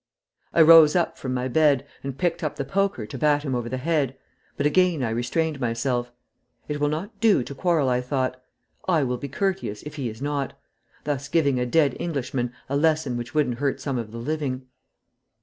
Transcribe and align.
I 0.51 0.63
rose 0.63 0.95
up 0.95 1.15
from 1.19 1.31
my 1.35 1.47
bed, 1.47 1.85
and 2.03 2.17
picked 2.17 2.43
up 2.43 2.55
the 2.55 2.65
poker 2.65 3.05
to 3.05 3.17
bat 3.19 3.43
him 3.43 3.53
over 3.53 3.69
the 3.69 3.77
head, 3.77 4.17
but 4.57 4.65
again 4.65 5.03
I 5.03 5.11
restrained 5.11 5.59
myself. 5.59 6.11
It 6.67 6.79
will 6.79 6.87
not 6.87 7.11
do 7.19 7.43
to 7.43 7.53
quarrel, 7.53 7.87
I 7.87 8.01
thought. 8.01 8.41
I 8.87 9.03
will 9.03 9.17
be 9.17 9.27
courteous 9.29 9.83
if 9.83 9.97
he 9.97 10.09
is 10.09 10.19
not, 10.19 10.57
thus 11.03 11.27
giving 11.27 11.59
a 11.59 11.67
dead 11.67 11.95
Englishman 11.99 12.51
a 12.67 12.75
lesson 12.75 13.15
which 13.15 13.35
wouldn't 13.35 13.59
hurt 13.59 13.79
some 13.79 13.99
of 13.99 14.11
the 14.11 14.17
living. 14.17 14.65